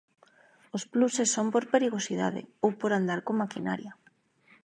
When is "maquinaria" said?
3.43-3.91